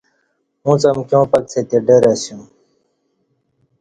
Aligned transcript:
اُݩڅ 0.65 0.81
امکیاں 0.91 1.25
پکڅہ 1.31 1.61
تی 1.69 1.77
ڈر 1.87 2.01
باسوم 2.05 2.41